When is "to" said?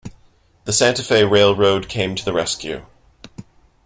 2.15-2.25